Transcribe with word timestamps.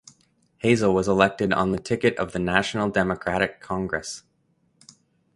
Hazel 0.57 0.95
was 0.95 1.07
elected 1.07 1.53
on 1.53 1.71
the 1.71 1.77
ticket 1.77 2.17
of 2.17 2.31
the 2.31 2.39
National 2.39 2.89
Democratic 2.89 3.59
Congress. 3.61 4.23